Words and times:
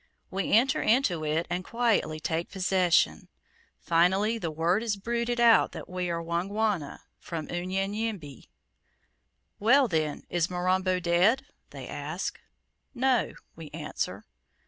We 0.31 0.51
enter 0.51 0.81
into 0.81 1.23
it 1.23 1.45
and 1.47 1.63
quietly 1.63 2.19
take 2.19 2.49
possession. 2.49 3.27
Finally, 3.77 4.39
the 4.39 4.49
word 4.49 4.81
is 4.81 4.95
bruited 4.95 5.39
about 5.39 5.73
that 5.73 5.87
we 5.87 6.09
are 6.09 6.23
Wangwana, 6.23 7.01
from 7.19 7.47
Unyanyembe. 7.49 8.45
"Well, 9.59 9.87
then, 9.87 10.23
is 10.27 10.49
Mirambo 10.49 10.99
dead?" 10.99 11.45
they 11.69 11.87
ask. 11.87 12.39
"No," 12.95 13.33
we 13.55 13.69
answer. 13.75 14.25